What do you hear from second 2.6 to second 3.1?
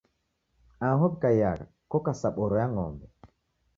ya ng'ombe.